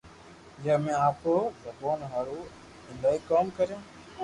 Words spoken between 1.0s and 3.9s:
آپرو زبون ھارو ايلائيڪوم ڪريو